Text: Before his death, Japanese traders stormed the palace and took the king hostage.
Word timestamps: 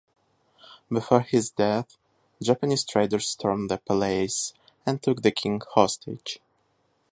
Before 0.89 1.21
his 1.21 1.51
death, 1.51 1.95
Japanese 2.41 2.83
traders 2.83 3.27
stormed 3.27 3.69
the 3.69 3.77
palace 3.77 4.51
and 4.83 4.99
took 4.99 5.21
the 5.21 5.29
king 5.29 5.61
hostage. 5.75 6.39